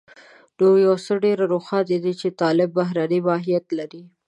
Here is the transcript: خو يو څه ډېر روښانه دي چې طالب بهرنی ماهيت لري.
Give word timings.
خو 0.57 0.67
يو 0.85 0.95
څه 1.05 1.13
ډېر 1.23 1.37
روښانه 1.53 1.97
دي 2.03 2.13
چې 2.21 2.37
طالب 2.41 2.69
بهرنی 2.77 3.19
ماهيت 3.27 3.65
لري. 3.79 4.03